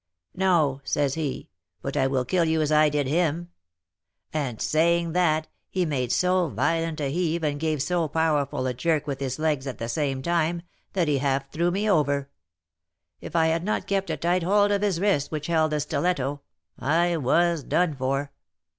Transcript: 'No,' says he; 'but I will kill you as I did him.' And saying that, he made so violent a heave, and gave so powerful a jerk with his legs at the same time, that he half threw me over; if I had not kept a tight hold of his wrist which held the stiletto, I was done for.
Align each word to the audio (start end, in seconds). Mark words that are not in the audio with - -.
'No,' 0.33 0.81
says 0.83 1.13
he; 1.13 1.47
'but 1.83 1.95
I 1.95 2.07
will 2.07 2.25
kill 2.25 2.43
you 2.45 2.59
as 2.59 2.71
I 2.71 2.89
did 2.89 3.05
him.' 3.05 3.51
And 4.33 4.59
saying 4.59 5.11
that, 5.13 5.47
he 5.69 5.85
made 5.85 6.11
so 6.11 6.47
violent 6.47 6.99
a 6.99 7.11
heave, 7.11 7.43
and 7.43 7.59
gave 7.59 7.83
so 7.83 8.07
powerful 8.07 8.65
a 8.65 8.73
jerk 8.73 9.05
with 9.05 9.19
his 9.19 9.37
legs 9.37 9.67
at 9.67 9.77
the 9.77 9.87
same 9.87 10.23
time, 10.23 10.63
that 10.93 11.07
he 11.07 11.19
half 11.19 11.51
threw 11.51 11.69
me 11.69 11.87
over; 11.87 12.31
if 13.19 13.35
I 13.35 13.49
had 13.49 13.63
not 13.63 13.85
kept 13.85 14.09
a 14.09 14.17
tight 14.17 14.41
hold 14.41 14.71
of 14.71 14.81
his 14.81 14.99
wrist 14.99 15.29
which 15.31 15.45
held 15.45 15.71
the 15.71 15.79
stiletto, 15.79 16.41
I 16.79 17.17
was 17.17 17.61
done 17.63 17.93
for. 17.95 18.31